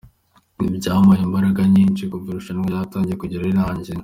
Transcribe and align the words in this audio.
Ibyo 0.59 0.71
byampaye 0.79 1.21
imbaraga 1.27 1.61
nyinshi 1.73 2.03
kuva 2.11 2.27
irushanwa 2.31 2.67
ritangiye 2.83 3.19
kugera 3.21 3.47
rirangiye. 3.49 3.99